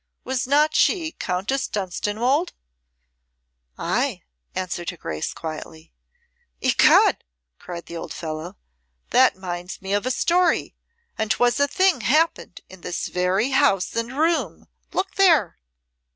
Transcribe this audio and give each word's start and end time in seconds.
"Was 0.23 0.47
not 0.47 0.73
she 0.73 1.11
Countess 1.11 1.67
Dunstanwolde?" 1.67 2.53
"Ay," 3.77 4.23
answered 4.55 4.89
her 4.89 4.97
Grace, 4.97 5.31
quietly. 5.31 5.93
"Ecod!" 6.59 7.23
cried 7.59 7.85
the 7.85 7.97
old 7.97 8.11
fellow, 8.11 8.57
"that 9.11 9.35
minds 9.37 9.79
me 9.79 9.93
of 9.93 10.07
a 10.07 10.09
story, 10.09 10.73
and 11.19 11.29
'twas 11.29 11.59
a 11.59 11.67
thing 11.67 12.01
happened 12.01 12.61
in 12.67 12.81
this 12.81 13.09
very 13.09 13.51
house 13.51 13.95
and 13.95 14.17
room. 14.17 14.65
Look 14.91 15.13
there!" 15.17 15.59